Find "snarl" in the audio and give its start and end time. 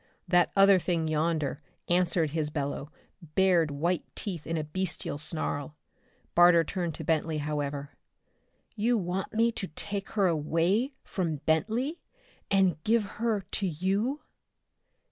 5.19-5.77